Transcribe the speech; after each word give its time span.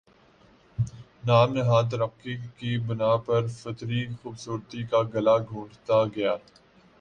نام 1.23 1.53
نہاد 1.53 1.85
ترقی 1.91 2.35
کی 2.57 2.71
بنا 2.87 3.11
پر 3.25 3.41
فطری 3.53 4.01
خوبصورتی 4.15 4.81
کا 4.89 5.01
گلا 5.13 5.37
گھونٹتا 5.39 6.03
گیا 6.05 6.33